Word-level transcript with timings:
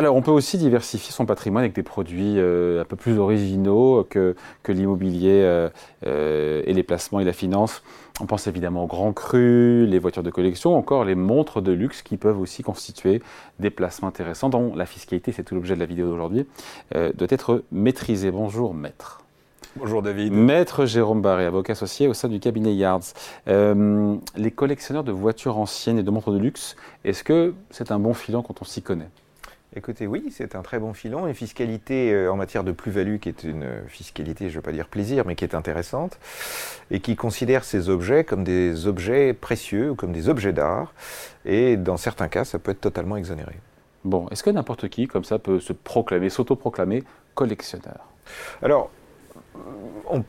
Alors, 0.00 0.16
on 0.16 0.22
peut 0.22 0.30
aussi 0.30 0.56
diversifier 0.56 1.12
son 1.12 1.26
patrimoine 1.26 1.62
avec 1.62 1.74
des 1.74 1.82
produits 1.82 2.38
euh, 2.38 2.80
un 2.80 2.84
peu 2.86 2.96
plus 2.96 3.18
originaux 3.18 4.02
que, 4.08 4.34
que 4.62 4.72
l'immobilier 4.72 5.42
euh, 5.42 5.68
euh, 6.06 6.62
et 6.64 6.72
les 6.72 6.82
placements 6.82 7.20
et 7.20 7.24
la 7.24 7.34
finance. 7.34 7.82
On 8.18 8.24
pense 8.24 8.46
évidemment 8.46 8.84
aux 8.84 8.86
grands 8.86 9.12
crus, 9.12 9.86
les 9.86 9.98
voitures 9.98 10.22
de 10.22 10.30
collection, 10.30 10.74
encore 10.74 11.04
les 11.04 11.14
montres 11.14 11.60
de 11.60 11.72
luxe 11.72 12.00
qui 12.00 12.16
peuvent 12.16 12.40
aussi 12.40 12.62
constituer 12.62 13.20
des 13.58 13.68
placements 13.68 14.08
intéressants 14.08 14.48
dont 14.48 14.74
la 14.74 14.86
fiscalité, 14.86 15.32
c'est 15.32 15.42
tout 15.42 15.54
l'objet 15.54 15.74
de 15.74 15.80
la 15.80 15.84
vidéo 15.84 16.06
d'aujourd'hui, 16.06 16.46
doit 16.94 17.28
être 17.28 17.62
maîtrisée. 17.70 18.30
Bonjour 18.30 18.72
maître. 18.72 19.20
Bonjour 19.76 20.00
David. 20.00 20.32
Maître 20.32 20.86
Jérôme 20.86 21.20
Barré, 21.20 21.44
avocat 21.44 21.74
associé 21.74 22.08
au 22.08 22.14
sein 22.14 22.28
du 22.28 22.40
cabinet 22.40 22.74
Yards. 22.74 23.12
les 23.46 24.50
collectionneurs 24.50 25.04
de 25.04 25.12
voitures 25.12 25.58
anciennes 25.58 25.98
et 25.98 26.02
de 26.02 26.10
montres 26.10 26.32
de 26.32 26.38
luxe, 26.38 26.74
est-ce 27.04 27.22
que 27.22 27.52
c'est 27.68 27.92
un 27.92 27.98
bon 27.98 28.14
filon 28.14 28.40
quand 28.40 28.62
on 28.62 28.64
s'y 28.64 28.80
connaît? 28.80 29.10
Écoutez, 29.76 30.08
oui, 30.08 30.32
c'est 30.32 30.56
un 30.56 30.62
très 30.62 30.80
bon 30.80 30.92
filon. 30.94 31.28
Une 31.28 31.34
fiscalité 31.34 32.12
euh, 32.12 32.32
en 32.32 32.36
matière 32.36 32.64
de 32.64 32.72
plus-value 32.72 33.18
qui 33.18 33.28
est 33.28 33.44
une 33.44 33.66
fiscalité, 33.86 34.46
je 34.46 34.54
ne 34.54 34.56
veux 34.56 34.62
pas 34.62 34.72
dire 34.72 34.88
plaisir, 34.88 35.24
mais 35.26 35.36
qui 35.36 35.44
est 35.44 35.54
intéressante, 35.54 36.18
et 36.90 36.98
qui 36.98 37.14
considère 37.14 37.62
ces 37.62 37.88
objets 37.88 38.24
comme 38.24 38.42
des 38.42 38.88
objets 38.88 39.32
précieux 39.32 39.90
ou 39.90 39.94
comme 39.94 40.10
des 40.10 40.28
objets 40.28 40.52
d'art. 40.52 40.92
Et 41.44 41.76
dans 41.76 41.96
certains 41.96 42.26
cas, 42.26 42.44
ça 42.44 42.58
peut 42.58 42.72
être 42.72 42.80
totalement 42.80 43.16
exonéré. 43.16 43.54
Bon, 44.04 44.28
est-ce 44.30 44.42
que 44.42 44.50
n'importe 44.50 44.88
qui, 44.88 45.06
comme 45.06 45.24
ça, 45.24 45.38
peut 45.38 45.60
se 45.60 45.72
proclamer, 45.72 46.30
s'autoproclamer 46.30 47.04
collectionneur? 47.34 48.08
Alors, 48.62 48.90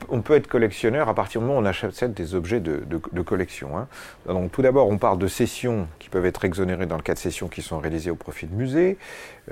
on, 0.10 0.22
peut 0.22 0.36
être 0.36 0.48
collectionneur 0.48 1.10
à 1.10 1.16
partir 1.16 1.42
du 1.42 1.48
moment 1.48 1.60
où 1.60 1.64
on 1.64 1.66
achète 1.66 2.14
des 2.14 2.36
objets 2.36 2.60
de, 2.60 3.22
collection. 3.24 3.78
Hein. 3.78 3.88
Donc, 4.26 4.52
tout 4.52 4.62
d'abord, 4.62 4.88
on 4.90 4.98
parle 4.98 5.18
de 5.18 5.28
cessions 5.28 5.88
qui 6.00 6.10
peuvent 6.10 6.26
être 6.26 6.46
exonérées 6.46 6.86
dans 6.86 6.98
le 6.98 7.02
cas 7.02 7.14
de 7.14 7.20
cessions 7.20 7.48
qui 7.48 7.62
sont 7.62 7.80
réalisées 7.80 8.12
au 8.12 8.16
profit 8.16 8.48
de 8.48 8.56
musées, 8.56 8.98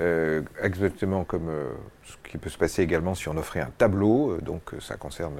euh, 0.00 0.42
exactement 0.62 1.24
comme 1.24 1.48
euh, 1.48 1.70
ce 2.04 2.14
qui 2.30 2.38
peut 2.38 2.50
se 2.50 2.58
passer 2.58 2.82
également 2.82 3.14
si 3.14 3.28
on 3.28 3.36
offrait 3.36 3.60
un 3.60 3.70
tableau. 3.76 4.32
Euh, 4.32 4.40
donc, 4.40 4.72
ça 4.80 4.96
concerne. 4.96 5.34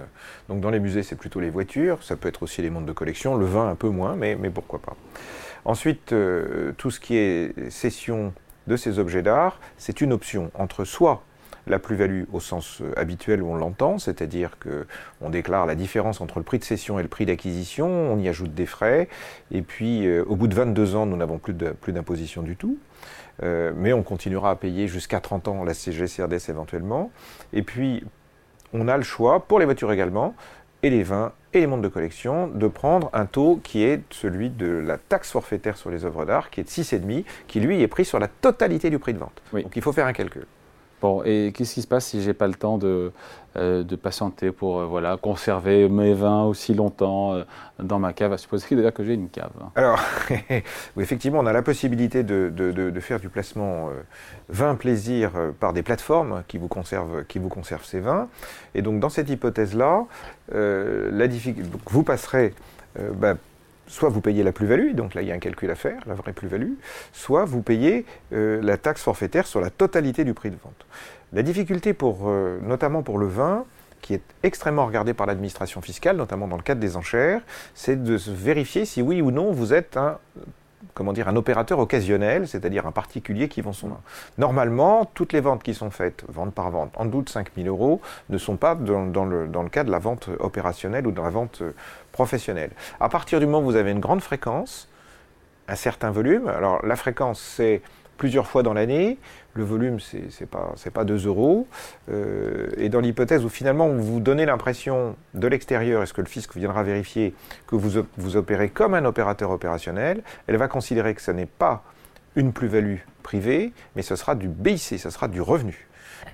Donc, 0.48 0.60
dans 0.60 0.70
les 0.70 0.80
musées, 0.80 1.02
c'est 1.02 1.16
plutôt 1.16 1.40
les 1.40 1.50
voitures. 1.50 2.02
Ça 2.02 2.16
peut 2.16 2.28
être 2.28 2.42
aussi 2.42 2.62
les 2.62 2.70
montres 2.70 2.86
de 2.86 2.92
collection. 2.92 3.36
Le 3.36 3.46
vin, 3.46 3.68
un 3.68 3.76
peu 3.76 3.88
moins, 3.88 4.16
mais, 4.16 4.36
mais 4.36 4.50
pourquoi 4.50 4.80
pas. 4.80 4.96
Ensuite, 5.64 6.14
tout 6.78 6.90
ce 6.90 7.00
qui 7.00 7.16
est 7.18 7.70
cession 7.70 8.32
de 8.66 8.76
ces 8.76 8.98
objets 8.98 9.20
d'art, 9.20 9.60
c'est 9.76 10.00
une 10.00 10.12
option 10.12 10.50
entre 10.54 10.84
soit 10.84 11.22
la 11.66 11.78
plus-value 11.78 12.24
au 12.32 12.40
sens 12.40 12.80
euh, 12.80 12.92
habituel 12.96 13.42
où 13.42 13.50
on 13.50 13.56
l'entend, 13.56 13.98
c'est-à-dire 13.98 14.56
qu'on 14.58 15.30
déclare 15.30 15.66
la 15.66 15.74
différence 15.74 16.20
entre 16.20 16.38
le 16.38 16.44
prix 16.44 16.58
de 16.58 16.64
cession 16.64 16.98
et 16.98 17.02
le 17.02 17.08
prix 17.08 17.26
d'acquisition, 17.26 17.88
on 17.88 18.18
y 18.18 18.28
ajoute 18.28 18.54
des 18.54 18.66
frais, 18.66 19.08
et 19.50 19.62
puis 19.62 20.06
euh, 20.06 20.24
au 20.26 20.36
bout 20.36 20.48
de 20.48 20.54
22 20.54 20.96
ans, 20.96 21.06
nous 21.06 21.16
n'avons 21.16 21.38
plus 21.38 21.54
d'imposition 21.92 22.42
du 22.42 22.56
tout. 22.56 22.78
Euh, 23.42 23.72
mais 23.74 23.92
on 23.92 24.02
continuera 24.02 24.50
à 24.50 24.56
payer 24.56 24.86
jusqu'à 24.86 25.20
30 25.20 25.48
ans 25.48 25.64
la 25.64 25.72
CGCRDS 25.72 26.50
éventuellement. 26.50 27.10
Et 27.52 27.62
puis, 27.62 28.04
on 28.72 28.86
a 28.86 28.96
le 28.96 29.02
choix, 29.02 29.46
pour 29.46 29.58
les 29.58 29.64
voitures 29.64 29.90
également, 29.92 30.34
et 30.82 30.90
les 30.90 31.02
vins 31.02 31.32
et 31.52 31.60
les 31.60 31.66
montres 31.66 31.82
de 31.82 31.88
collection, 31.88 32.48
de 32.48 32.68
prendre 32.68 33.10
un 33.12 33.26
taux 33.26 33.60
qui 33.62 33.82
est 33.82 34.02
celui 34.10 34.50
de 34.50 34.66
la 34.66 34.98
taxe 34.98 35.30
forfaitaire 35.30 35.76
sur 35.76 35.90
les 35.90 36.04
œuvres 36.04 36.24
d'art, 36.24 36.50
qui 36.50 36.60
est 36.60 36.64
de 36.64 36.68
6,5, 36.68 37.24
qui 37.48 37.60
lui 37.60 37.82
est 37.82 37.88
pris 37.88 38.04
sur 38.04 38.18
la 38.18 38.28
totalité 38.28 38.88
du 38.88 38.98
prix 38.98 39.12
de 39.12 39.18
vente. 39.18 39.42
Donc 39.52 39.74
il 39.74 39.82
faut 39.82 39.92
faire 39.92 40.06
un 40.06 40.12
calcul. 40.12 40.46
Bon, 41.00 41.22
et 41.24 41.52
qu'est-ce 41.54 41.74
qui 41.74 41.82
se 41.82 41.86
passe 41.86 42.06
si 42.06 42.22
j'ai 42.22 42.34
pas 42.34 42.46
le 42.46 42.54
temps 42.54 42.76
de, 42.76 43.10
euh, 43.56 43.82
patienter 43.96 44.52
pour 44.52 44.78
euh, 44.78 44.86
voilà, 44.86 45.16
conserver 45.16 45.88
mes 45.88 46.12
vins 46.12 46.44
aussi 46.44 46.74
longtemps 46.74 47.34
euh, 47.34 47.44
dans 47.78 47.98
ma 47.98 48.12
cave, 48.12 48.32
à 48.32 48.38
supposer 48.38 48.66
que 48.92 49.02
j'ai 49.02 49.14
une 49.14 49.30
cave 49.30 49.50
Alors, 49.76 49.98
oui, 50.30 50.62
effectivement, 50.98 51.40
on 51.40 51.46
a 51.46 51.52
la 51.52 51.62
possibilité 51.62 52.22
de, 52.22 52.52
de, 52.54 52.70
de 52.70 53.00
faire 53.00 53.18
du 53.18 53.28
placement 53.30 53.88
vin 54.50 54.74
plaisir 54.74 55.32
par 55.58 55.72
des 55.72 55.82
plateformes 55.82 56.42
qui 56.48 56.58
vous, 56.58 56.68
conservent, 56.68 57.24
qui 57.24 57.38
vous 57.38 57.50
ces 57.82 58.00
vins. 58.00 58.28
Et 58.74 58.82
donc, 58.82 59.00
dans 59.00 59.08
cette 59.08 59.30
hypothèse-là, 59.30 60.04
vous 60.52 62.02
passerez 62.04 62.54
bah, 63.14 63.34
soit 63.90 64.08
vous 64.08 64.20
payez 64.20 64.42
la 64.42 64.52
plus-value, 64.52 64.94
donc 64.94 65.14
là 65.14 65.22
il 65.22 65.28
y 65.28 65.32
a 65.32 65.34
un 65.34 65.40
calcul 65.40 65.70
à 65.70 65.74
faire, 65.74 66.00
la 66.06 66.14
vraie 66.14 66.32
plus-value, 66.32 66.74
soit 67.12 67.44
vous 67.44 67.60
payez 67.60 68.06
euh, 68.32 68.60
la 68.62 68.76
taxe 68.76 69.02
forfaitaire 69.02 69.46
sur 69.46 69.60
la 69.60 69.68
totalité 69.68 70.24
du 70.24 70.32
prix 70.32 70.50
de 70.50 70.56
vente. 70.62 70.86
La 71.32 71.42
difficulté, 71.42 71.92
pour, 71.92 72.28
euh, 72.28 72.58
notamment 72.62 73.02
pour 73.02 73.18
le 73.18 73.26
vin, 73.26 73.64
qui 74.00 74.14
est 74.14 74.22
extrêmement 74.42 74.86
regardé 74.86 75.12
par 75.12 75.26
l'administration 75.26 75.82
fiscale, 75.82 76.16
notamment 76.16 76.48
dans 76.48 76.56
le 76.56 76.62
cadre 76.62 76.80
des 76.80 76.96
enchères, 76.96 77.42
c'est 77.74 78.02
de 78.02 78.16
vérifier 78.16 78.84
si 78.84 79.02
oui 79.02 79.20
ou 79.20 79.30
non 79.30 79.52
vous 79.52 79.74
êtes 79.74 79.96
un 79.96 80.18
comment 80.94 81.12
dire, 81.12 81.28
un 81.28 81.36
opérateur 81.36 81.78
occasionnel, 81.78 82.48
c'est-à-dire 82.48 82.86
un 82.86 82.92
particulier 82.92 83.48
qui 83.48 83.60
vend 83.60 83.72
son 83.72 83.88
vin. 83.88 84.00
Normalement, 84.38 85.04
toutes 85.14 85.32
les 85.32 85.40
ventes 85.40 85.62
qui 85.62 85.74
sont 85.74 85.90
faites, 85.90 86.24
vente 86.28 86.54
par 86.54 86.70
vente, 86.70 86.92
en 86.96 87.04
doute 87.04 87.28
5 87.28 87.50
000 87.56 87.68
euros, 87.68 88.00
ne 88.28 88.38
sont 88.38 88.56
pas 88.56 88.74
dans, 88.74 89.04
le, 89.24 89.46
dans, 89.48 89.62
le, 89.62 89.68
cas 89.68 89.84
de 89.84 89.90
la 89.90 89.98
vente 89.98 90.28
opérationnelle 90.38 91.06
ou 91.06 91.12
de 91.12 91.20
la 91.20 91.30
vente 91.30 91.62
professionnelle. 92.12 92.70
À 92.98 93.08
partir 93.08 93.40
du 93.40 93.46
moment 93.46 93.60
où 93.60 93.70
vous 93.70 93.76
avez 93.76 93.90
une 93.90 94.00
grande 94.00 94.22
fréquence, 94.22 94.88
un 95.68 95.76
certain 95.76 96.10
volume, 96.10 96.48
alors 96.48 96.84
la 96.84 96.96
fréquence 96.96 97.40
c'est 97.40 97.82
plusieurs 98.20 98.46
fois 98.46 98.62
dans 98.62 98.74
l'année. 98.74 99.18
Le 99.54 99.64
volume, 99.64 99.98
c'est 99.98 100.46
pas, 100.46 100.74
pas 100.92 101.04
2 101.04 101.26
euros. 101.26 101.66
Euh, 102.10 102.68
et 102.76 102.88
dans 102.88 103.00
l'hypothèse 103.00 103.44
où 103.44 103.48
finalement 103.48 103.88
vous 103.88 104.20
donnez 104.20 104.46
l'impression 104.46 105.16
de 105.34 105.48
l'extérieur, 105.48 106.02
est-ce 106.02 106.14
que 106.14 106.20
le 106.20 106.28
fisc 106.28 106.56
viendra 106.56 106.82
vérifier 106.82 107.34
que 107.66 107.74
vous, 107.74 108.36
opérez 108.36 108.68
comme 108.68 108.94
un 108.94 109.04
opérateur 109.04 109.50
opérationnel, 109.50 110.22
elle 110.46 110.56
va 110.56 110.68
considérer 110.68 111.14
que 111.14 111.22
ce 111.22 111.32
n'est 111.32 111.46
pas 111.46 111.82
une 112.36 112.52
plus-value 112.52 112.98
privée, 113.24 113.72
mais 113.96 114.02
ce 114.02 114.14
sera 114.14 114.36
du 114.36 114.48
BIC, 114.48 114.98
ce 114.98 115.10
sera 115.10 115.26
du 115.26 115.40
revenu. 115.40 115.88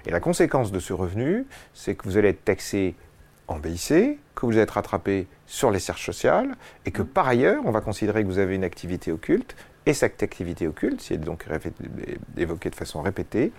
Et 0.04 0.10
la 0.10 0.20
conséquence 0.20 0.70
de 0.70 0.78
ce 0.78 0.92
revenu, 0.92 1.46
c'est 1.72 1.94
que 1.94 2.04
vous 2.04 2.18
allez 2.18 2.28
être 2.28 2.44
taxé 2.44 2.94
en 3.48 3.58
BIC, 3.58 4.18
que 4.34 4.44
vous 4.44 4.52
allez 4.52 4.60
être 4.60 4.72
rattrapé 4.72 5.26
sur 5.46 5.70
les 5.70 5.78
charges 5.78 6.04
sociales, 6.04 6.54
et 6.84 6.90
que 6.90 7.02
par 7.02 7.28
ailleurs, 7.28 7.62
on 7.64 7.70
va 7.70 7.80
considérer 7.80 8.22
que 8.22 8.28
vous 8.28 8.38
avez 8.38 8.54
une 8.54 8.64
activité 8.64 9.10
occulte 9.12 9.56
et 9.86 9.94
cette 9.94 10.22
activité 10.22 10.66
occulte, 10.66 11.00
si 11.00 11.14
elle 11.14 11.20
est 11.20 11.24
donc 11.24 11.46
évoquée 12.36 12.70
de 12.70 12.74
façon 12.74 13.02
répétée, 13.02 13.52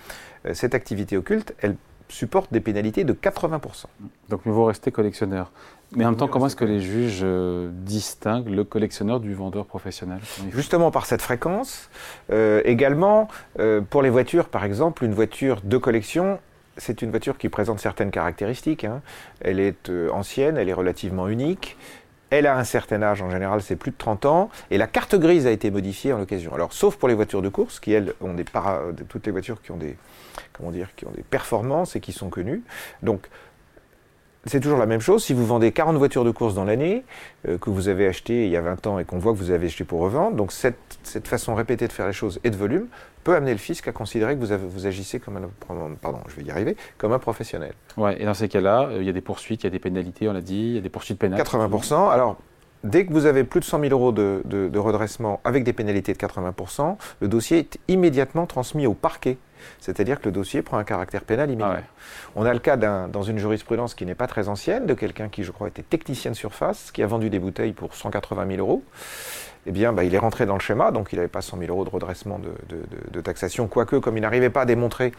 euh, 0.46 0.54
cette 0.54 0.76
activité 0.76 1.16
occulte, 1.16 1.56
elle 1.60 1.78
supporte 2.10 2.52
des 2.54 2.60
pénalités 2.60 3.06
de 3.06 3.14
80%. 3.14 3.86
Donc 4.30 4.42
il 4.46 4.52
vaut 4.52 4.66
rester 4.66 4.92
collectionneur. 4.92 5.52
Mais 5.94 6.04
en 6.04 6.10
même 6.10 6.18
temps, 6.18 6.28
comment 6.28 6.48
est-ce 6.48 6.58
que 6.58 6.66
les 6.66 6.82
juges 6.82 7.22
euh, 7.24 7.70
distinguent 7.72 8.50
le 8.50 8.66
collectionneur 8.66 9.22
du 9.22 9.34
vendeur 9.34 9.66
professionnel 9.66 10.20
Justement 10.52 10.92
par 10.92 11.06
cette 11.06 11.22
fréquence. 11.22 11.90
Euh, 12.30 12.62
également, 12.66 13.30
pour 13.90 14.02
les 14.02 14.10
voitures, 14.10 14.50
par 14.50 14.66
exemple, 14.66 15.06
une 15.06 15.14
voiture 15.14 15.62
de 15.64 15.78
collection, 15.78 16.40
c'est 16.76 17.02
une 17.02 17.10
voiture 17.10 17.38
qui 17.38 17.48
présente 17.50 17.80
certaines 17.80 18.12
caractéristiques. 18.12 18.84
Hein. 18.84 19.02
Elle 19.40 19.62
est 19.62 19.90
ancienne, 20.12 20.58
elle 20.58 20.70
est 20.70 20.74
relativement 20.74 21.30
unique, 21.30 21.78
elle 22.30 22.48
a 22.48 22.58
un 22.58 22.64
certain 22.64 23.02
âge, 23.02 23.22
en 23.22 23.30
général 23.30 23.62
c'est 23.62 23.76
plus 23.76 23.92
de 23.92 23.98
30 23.98 24.26
ans, 24.26 24.50
et 24.72 24.78
la 24.78 24.88
carte 24.88 25.16
grise 25.16 25.48
a 25.48 25.52
été 25.52 25.72
modifiée 25.72 26.14
en 26.14 26.18
l'occasion. 26.18 26.54
Alors 26.54 26.74
sauf 26.74 26.98
pour 26.98 27.08
les 27.08 27.16
voitures 27.16 27.42
de 27.42 27.50
course, 27.50 27.80
qui 27.80 27.94
elles 27.94 28.14
ont 28.22 28.34
des 28.34 28.44
para... 28.44 28.82
toutes 29.10 29.26
les 29.26 29.32
voitures 29.32 29.62
qui 29.62 29.72
ont 29.72 29.78
des 29.78 29.98
comment 30.54 30.72
dire, 30.72 30.90
qui 30.96 31.06
ont 31.06 31.12
des 31.12 31.24
performances 31.24 31.96
et 31.96 32.00
qui 32.00 32.12
sont 32.12 32.30
connues. 32.30 32.64
Donc 33.04 33.28
c'est 34.48 34.60
toujours 34.60 34.78
la 34.78 34.86
même 34.86 35.02
chose. 35.02 35.24
Si 35.24 35.34
vous 35.34 35.46
vendez 35.46 35.72
40 35.72 35.98
voitures 35.98 36.24
de 36.24 36.32
course 36.32 36.54
dans 36.56 36.66
l'année, 36.66 37.04
euh, 37.48 37.58
que 37.58 37.70
vous 37.70 37.88
avez 37.88 38.08
achetées 38.08 38.46
il 38.46 38.52
y 38.52 38.58
a 38.58 38.62
20 38.62 38.88
ans 38.88 39.00
et 39.00 39.06
qu'on 39.06 39.20
voit 39.20 39.34
que 39.34 39.38
vous 39.38 39.52
avez 39.52 39.68
acheté 39.68 39.84
pour 39.84 40.02
revendre, 40.02 40.36
donc 40.36 40.52
cette, 40.52 40.78
cette, 41.04 41.28
façon 41.28 41.56
répétée 41.56 41.88
de 41.88 41.94
faire 41.94 42.08
les 42.08 42.14
choses 42.14 42.40
et 42.44 42.50
de 42.50 42.56
volume 42.56 42.88
peut 43.24 43.36
amener 43.36 43.52
le 43.52 43.58
fisc 43.58 43.88
à 43.88 43.92
considérer 43.92 44.36
que 44.36 44.40
vous, 44.40 44.52
avez, 44.52 44.66
vous 44.66 44.88
agissez 44.88 45.20
comme 45.20 45.38
un, 45.38 45.50
pardon, 46.02 46.20
je 46.28 46.36
vais 46.36 46.44
y 46.44 46.52
arriver, 46.52 46.78
comme 46.98 47.14
un 47.14 47.20
professionnel. 47.20 47.74
Ouais, 47.98 48.22
et 48.22 48.26
dans 48.26 48.34
ces 48.34 48.48
cas-là, 48.48 48.88
euh, 48.90 48.98
il 49.02 49.06
y 49.06 49.10
a 49.10 49.14
des 49.14 49.22
poursuites, 49.22 49.64
il 49.64 49.66
y 49.66 49.68
a 49.68 49.72
des 49.72 49.80
pénalités, 49.80 50.30
on 50.30 50.34
l'a 50.34 50.42
dit, 50.42 50.56
il 50.56 50.76
y 50.76 50.78
a 50.78 50.82
des 50.82 50.90
poursuites 50.90 51.20
pénales. 51.20 51.42
80%. 51.42 52.10
Alors, 52.10 52.38
Dès 52.84 53.06
que 53.06 53.12
vous 53.12 53.26
avez 53.26 53.44
plus 53.44 53.60
de 53.60 53.66
100 53.66 53.82
000 53.82 53.92
euros 53.92 54.12
de, 54.12 54.42
de, 54.46 54.80
redressement 54.80 55.42
avec 55.44 55.64
des 55.64 55.74
pénalités 55.74 56.14
de 56.14 56.18
80%, 56.18 56.96
le 57.22 57.28
dossier 57.28 57.60
est 57.60 57.80
immédiatement 57.88 58.46
transmis 58.46 58.86
au 58.86 58.94
parquet. 58.94 59.38
C'est-à-dire 59.80 60.20
que 60.20 60.26
le 60.26 60.32
dossier 60.32 60.62
prend 60.62 60.78
un 60.78 60.84
caractère 60.84 61.24
pénal 61.24 61.50
immédiat. 61.50 61.82
Ah 61.84 62.32
On 62.36 62.46
a 62.46 62.54
le 62.54 62.60
cas 62.60 62.78
dans 62.78 63.24
une 63.24 63.38
jurisprudence 63.38 63.96
qui 63.96 64.06
n'est 64.06 64.16
pas 64.16 64.28
très 64.28 64.50
ancienne, 64.50 64.86
de 64.86 64.94
quelqu'un 64.94 65.30
qui, 65.30 65.44
je 65.44 65.52
crois, 65.52 65.68
était 65.68 65.84
technicien 65.84 66.32
de 66.32 66.36
surface, 66.36 66.92
qui 66.92 67.04
a 67.04 67.08
vendu 67.08 67.30
des 67.30 67.40
bouteilles 67.40 67.74
pour 67.74 67.96
180 67.96 68.48
000 68.48 68.60
euros 68.60 68.84
eh 69.68 69.72
bien, 69.72 69.92
bah, 69.92 70.06
il 70.06 70.16
est 70.16 70.20
rentré 70.20 70.46
dans 70.46 70.54
le 70.54 70.62
schéma, 70.62 70.92
donc 70.92 71.12
il 71.12 71.18
n'avait 71.18 71.28
pas 71.28 71.42
100 71.42 71.58
000 71.58 71.70
euros 71.70 71.84
de 71.84 71.90
redressement 71.90 72.40
de, 72.40 73.22
taxation, 73.22 73.68
quoique, 73.68 73.98
comme 73.98 74.18
il 74.18 74.22
n'arrivait 74.22 74.50
pas 74.50 74.62
à 74.62 74.66
démontrer 74.66 75.12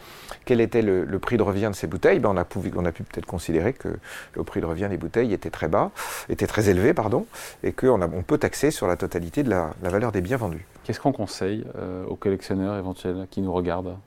quel 0.45 0.59
était 0.59 0.81
le, 0.81 1.19
prix 1.19 1.37
de 1.37 1.43
revient 1.43 1.69
de 1.71 1.75
ces 1.75 1.85
bouteilles, 1.85 2.17
ben, 2.17 2.29
on, 2.33 2.37
a 2.37 2.45
pu, 2.45 3.03
peut-être 3.03 3.27
considérer 3.27 3.73
que 3.73 3.89
le 4.33 4.43
prix 4.43 4.59
de 4.59 4.65
revient 4.65 4.87
des 4.89 4.97
bouteilles 4.97 5.33
était 5.33 5.51
très 5.51 5.67
bas, 5.67 5.91
était 6.29 6.47
très 6.47 6.69
élevé, 6.69 6.95
pardon, 6.95 7.27
et 7.63 7.73
qu'on 7.73 8.01
on 8.01 8.23
peut 8.23 8.39
taxer 8.39 8.71
sur 8.71 8.87
la 8.87 8.97
totalité 8.97 9.43
de 9.43 9.51
la, 9.51 9.69
valeur 9.83 10.11
des 10.11 10.21
biens 10.21 10.37
vendus. 10.37 10.65
Qu'est-ce 10.83 10.99
qu'on 10.99 11.11
conseille 11.11 11.65
euh, 11.77 12.05
aux 12.07 12.15
collectionneurs 12.15 12.75
éventuels 12.75 13.27
qui 13.29 13.41
nous 13.41 13.53
regardent? 13.53 13.97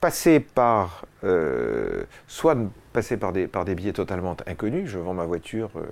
Passer 0.00 0.40
par, 0.40 1.04
euh, 1.24 2.04
soit 2.26 2.56
passer 2.92 3.16
par 3.16 3.32
des, 3.32 3.46
par 3.46 3.64
des 3.64 3.74
billets 3.74 3.92
totalement 3.92 4.36
inconnus. 4.46 4.88
Je 4.88 4.98
vends 4.98 5.14
ma 5.14 5.24
voiture 5.24 5.70
euh, 5.76 5.84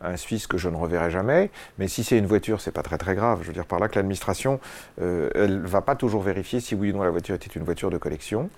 à 0.00 0.10
un 0.10 0.16
Suisse 0.16 0.46
que 0.46 0.58
je 0.58 0.68
ne 0.68 0.76
reverrai 0.76 1.10
jamais. 1.10 1.50
Mais 1.78 1.88
si 1.88 2.04
c'est 2.04 2.18
une 2.18 2.26
voiture, 2.26 2.60
c'est 2.60 2.72
pas 2.72 2.82
très 2.82 2.98
très 2.98 3.14
grave. 3.14 3.40
Je 3.42 3.48
veux 3.48 3.52
dire 3.52 3.66
par 3.66 3.78
là 3.78 3.88
que 3.88 3.96
l'administration, 3.96 4.60
euh, 5.00 5.30
elle 5.34 5.60
va 5.60 5.80
pas 5.80 5.94
toujours 5.94 6.22
vérifier 6.22 6.60
si 6.60 6.74
oui 6.74 6.90
ou 6.90 6.96
non 6.96 7.02
la 7.02 7.10
voiture 7.10 7.34
était 7.34 7.50
une 7.50 7.64
voiture 7.64 7.90
de 7.90 7.98
collection. 7.98 8.50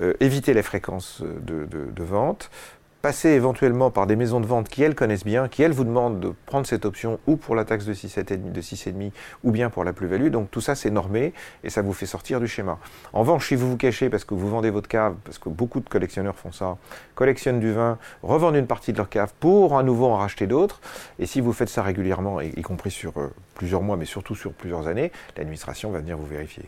Euh, 0.00 0.14
éviter 0.20 0.54
les 0.54 0.62
fréquences 0.62 1.22
de, 1.22 1.64
de, 1.66 1.90
de 1.90 2.02
vente 2.02 2.50
passer 3.06 3.28
éventuellement 3.28 3.92
par 3.92 4.08
des 4.08 4.16
maisons 4.16 4.40
de 4.40 4.46
vente 4.46 4.68
qui, 4.68 4.82
elles, 4.82 4.96
connaissent 4.96 5.24
bien, 5.24 5.46
qui, 5.46 5.62
elles, 5.62 5.70
vous 5.70 5.84
demandent 5.84 6.18
de 6.18 6.34
prendre 6.44 6.66
cette 6.66 6.84
option 6.84 7.20
ou 7.28 7.36
pour 7.36 7.54
la 7.54 7.64
taxe 7.64 7.84
de 7.84 7.94
6,5 7.94 8.50
de 8.50 8.60
6,5 8.60 9.12
ou 9.44 9.52
bien 9.52 9.70
pour 9.70 9.84
la 9.84 9.92
plus-value. 9.92 10.26
Donc 10.26 10.50
tout 10.50 10.60
ça, 10.60 10.74
c'est 10.74 10.90
normé 10.90 11.32
et 11.62 11.70
ça 11.70 11.82
vous 11.82 11.92
fait 11.92 12.04
sortir 12.04 12.40
du 12.40 12.48
schéma. 12.48 12.80
En 13.12 13.20
revanche, 13.20 13.46
si 13.46 13.54
vous 13.54 13.70
vous 13.70 13.76
cachez 13.76 14.10
parce 14.10 14.24
que 14.24 14.34
vous 14.34 14.48
vendez 14.48 14.70
votre 14.70 14.88
cave, 14.88 15.14
parce 15.22 15.38
que 15.38 15.48
beaucoup 15.48 15.78
de 15.78 15.88
collectionneurs 15.88 16.34
font 16.34 16.50
ça, 16.50 16.78
collectionnent 17.14 17.60
du 17.60 17.72
vin, 17.72 17.96
revendent 18.24 18.56
une 18.56 18.66
partie 18.66 18.90
de 18.92 18.98
leur 18.98 19.08
cave 19.08 19.32
pour 19.38 19.78
à 19.78 19.84
nouveau 19.84 20.06
en 20.06 20.16
racheter 20.16 20.48
d'autres, 20.48 20.80
et 21.20 21.26
si 21.26 21.40
vous 21.40 21.52
faites 21.52 21.68
ça 21.68 21.84
régulièrement, 21.84 22.40
y, 22.40 22.60
compris 22.62 22.90
sur 22.90 23.16
euh, 23.18 23.32
plusieurs 23.54 23.82
mois, 23.82 23.96
mais 23.96 24.04
surtout 24.04 24.34
sur 24.34 24.52
plusieurs 24.52 24.88
années, 24.88 25.12
l'administration 25.36 25.92
va 25.92 26.00
venir 26.00 26.16
vous 26.16 26.26
vérifier. 26.26 26.64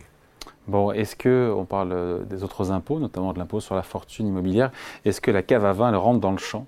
Bon, 0.68 0.92
est-ce 0.92 1.16
que, 1.16 1.50
on 1.56 1.64
parle 1.64 1.92
euh, 1.92 2.24
des 2.24 2.44
autres 2.44 2.70
impôts, 2.72 2.98
notamment 2.98 3.32
de 3.32 3.38
l'impôt 3.38 3.58
sur 3.58 3.74
la 3.74 3.82
fortune 3.82 4.26
immobilière, 4.26 4.70
est-ce 5.06 5.20
que 5.22 5.30
la 5.30 5.42
cave 5.42 5.64
à 5.64 5.72
vin 5.72 5.88
elle 5.88 5.96
rentre 5.96 6.20
dans 6.20 6.30
le 6.30 6.38
champ? 6.38 6.66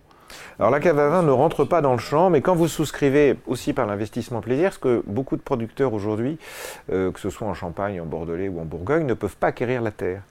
Alors 0.58 0.70
la 0.70 0.80
cave 0.80 0.98
à 0.98 1.08
vin 1.08 1.22
ne 1.22 1.30
rentre 1.30 1.64
pas 1.64 1.80
dans 1.80 1.92
le 1.92 1.98
champ, 1.98 2.30
mais 2.30 2.42
quand 2.42 2.54
vous 2.54 2.68
souscrivez 2.68 3.36
aussi 3.46 3.72
par 3.72 3.86
l'investissement 3.86 4.40
plaisir, 4.40 4.72
ce 4.72 4.78
que 4.78 5.02
beaucoup 5.06 5.36
de 5.36 5.40
producteurs 5.40 5.94
aujourd'hui, 5.94 6.38
euh, 6.92 7.10
que 7.10 7.20
ce 7.20 7.30
soit 7.30 7.46
en 7.46 7.54
Champagne, 7.54 8.00
en 8.00 8.06
Bordelais 8.06 8.48
ou 8.48 8.60
en 8.60 8.64
Bourgogne, 8.64 9.06
ne 9.06 9.14
peuvent 9.14 9.36
pas 9.36 9.48
acquérir 9.48 9.80
la 9.80 9.90
terre. 9.90 10.22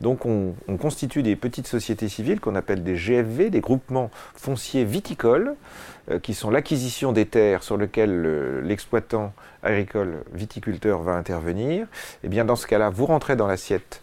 Donc 0.00 0.26
on, 0.26 0.54
constitue 0.80 1.22
des 1.22 1.36
petites 1.36 1.66
sociétés 1.66 2.08
civiles 2.08 2.40
qu'on 2.40 2.56
appelle 2.56 2.82
des 2.82 2.96
GFV, 2.96 3.50
des 3.50 3.60
groupements 3.60 4.10
fonciers 4.34 4.84
viticoles, 4.84 5.54
euh, 6.10 6.18
qui 6.18 6.34
sont 6.34 6.50
l'acquisition 6.50 7.12
des 7.12 7.26
terres 7.26 7.62
sur 7.62 7.76
lesquelles 7.76 8.60
l'exploitant 8.62 9.32
agricole 9.62 10.24
viticulteur 10.32 11.02
va 11.02 11.12
intervenir. 11.12 11.84
Et 11.84 11.86
eh 12.24 12.28
bien 12.28 12.44
dans 12.44 12.56
ce 12.56 12.66
cas-là, 12.66 12.90
vous 12.90 13.06
rentrez 13.06 13.36
dans 13.36 13.46
l'assiette 13.46 14.02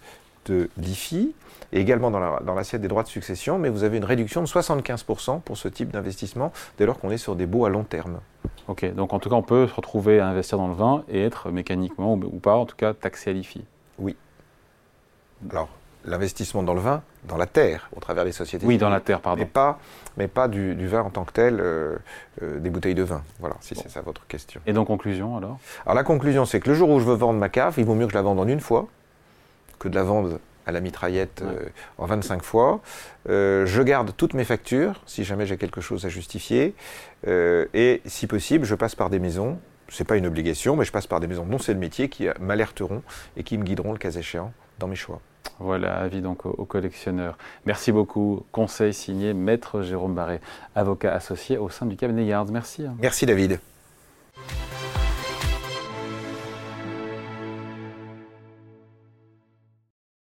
de 0.50 0.70
l'IFI 0.78 1.34
et 1.72 1.80
également 1.80 2.10
dans 2.12 2.56
l'assiette 2.56 2.82
des 2.82 2.88
droits 2.88 3.04
de 3.04 3.08
succession, 3.08 3.60
mais 3.60 3.70
vous 3.70 3.84
avez 3.84 3.98
une 3.98 4.06
réduction 4.06 4.42
de 4.42 4.48
75% 4.48 5.42
pour 5.42 5.58
ce 5.58 5.68
type 5.68 5.92
d'investissement 5.92 6.52
dès 6.78 6.86
lors 6.86 7.00
qu'on 7.00 7.12
est 7.12 7.18
sur 7.18 7.36
des 7.36 7.46
baux 7.46 7.66
à 7.66 7.70
long 7.70 7.84
terme. 7.84 8.20
Ok, 8.68 8.92
donc 8.94 9.14
en 9.14 9.20
tout 9.20 9.30
cas 9.30 9.36
on 9.36 9.44
peut 9.44 9.68
se 9.68 9.74
retrouver 9.74 10.20
à 10.20 10.28
investir 10.28 10.58
dans 10.58 10.68
le 10.68 10.74
vin 10.74 11.04
et 11.10 11.24
être 11.24 11.52
mécaniquement 11.52 12.14
ou 12.14 12.40
pas 12.40 12.56
en 12.56 12.66
tout 12.66 12.76
cas 12.76 12.94
taxé 12.94 13.30
à 13.30 13.34
l'IFI. 13.34 13.64
Oui. 14.00 14.16
Alors, 15.52 15.70
l'investissement 16.06 16.64
dans 16.64 16.74
le 16.74 16.80
vin, 16.80 17.02
dans 17.28 17.38
la 17.38 17.46
terre, 17.46 17.90
au 17.96 18.00
travers 18.00 18.26
des 18.26 18.32
sociétés. 18.32 18.66
Oui, 18.66 18.78
dans 18.78 18.90
la 18.90 19.00
terre, 19.00 19.22
pardon. 19.22 19.42
Mais 19.42 19.46
pas, 19.46 19.80
mais 20.18 20.28
pas 20.28 20.48
du, 20.48 20.88
vin 20.88 21.02
en 21.02 21.10
tant 21.10 21.24
que 21.24 21.34
tel, 21.34 21.60
euh, 21.60 21.98
euh, 22.42 22.60
des 22.60 22.70
bouteilles 22.70 22.96
de 22.96 23.04
vin. 23.04 23.22
Voilà, 23.40 23.56
si 23.62 23.76
c'est 23.76 23.90
ça 23.90 24.02
votre 24.02 24.26
question. 24.28 24.62
Et 24.66 24.74
donc, 24.74 24.88
conclusion 24.88 25.38
alors? 25.38 25.58
Alors, 25.86 25.96
la 25.96 26.04
conclusion, 26.04 26.46
c'est 26.46 26.60
que 26.60 26.70
le 26.70 26.76
jour 26.76 26.90
où 26.90 27.00
je 27.00 27.06
veux 27.06 27.16
vendre 27.16 27.40
ma 27.40 27.50
cave, 27.50 27.76
il 27.78 27.86
vaut 27.86 27.96
mieux 27.96 28.06
que 28.06 28.12
je 28.12 28.18
la 28.18 28.24
vende 28.24 28.40
en 28.40 28.48
une 28.48 28.62
fois 28.62 28.88
que 29.80 29.88
de 29.88 29.96
la 29.96 30.04
vendre 30.04 30.40
à 30.66 30.72
la 30.72 30.82
mitraillette 30.82 31.42
euh, 31.42 31.70
en 31.98 32.06
25 32.06 32.44
fois. 32.44 32.82
je 33.26 33.82
garde 33.82 34.12
toutes 34.16 34.34
mes 34.34 34.44
factures, 34.44 35.02
si 35.06 35.24
jamais 35.24 35.46
j'ai 35.46 35.58
quelque 35.58 35.82
chose 35.82 36.06
à 36.06 36.10
justifier. 36.10 36.76
et 37.26 38.02
si 38.06 38.28
possible, 38.28 38.66
je 38.66 38.76
passe 38.76 38.96
par 38.96 39.10
des 39.10 39.20
maisons. 39.20 39.60
Ce 39.88 40.04
n'est 40.04 40.08
pas 40.08 40.18
une 40.18 40.28
obligation, 40.28 40.76
mais 40.76 40.86
je 40.86 40.92
passe 40.92 41.08
par 41.08 41.20
des 41.20 41.26
maisons 41.26 41.46
dont 41.46 41.58
c'est 41.58 41.74
le 41.74 41.80
métier 41.80 42.10
qui 42.10 42.28
m'alerteront 42.40 43.02
et 43.38 43.44
qui 43.44 43.58
me 43.58 43.64
guideront 43.64 43.92
le 43.92 43.98
cas 43.98 44.12
échéant 44.12 44.54
dans 44.78 44.88
mes 44.88 44.96
choix. 44.96 45.20
Voilà, 45.60 45.98
avis 45.98 46.22
donc 46.22 46.46
aux, 46.46 46.66
collectionneurs. 46.66 47.38
Merci 47.66 47.92
beaucoup. 47.92 48.46
Conseil 48.52 48.94
signé 48.94 49.34
Maître 49.34 49.82
Jérôme 49.82 50.16
Barré, 50.16 50.40
avocat 50.74 51.14
associé 51.14 51.58
au 51.58 51.70
sein 51.70 51.86
du 51.86 51.98
cabinet 51.98 52.26
Yards. 52.26 52.52
Merci. 52.52 52.86
Merci 53.00 53.26
David. 53.26 53.60